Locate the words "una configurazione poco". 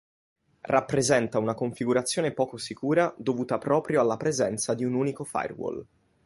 1.37-2.57